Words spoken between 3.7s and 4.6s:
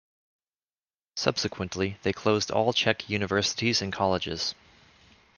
and colleges.